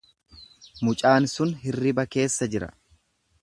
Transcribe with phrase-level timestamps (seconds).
[0.87, 2.71] Mucaan sun hirriba keessa jira.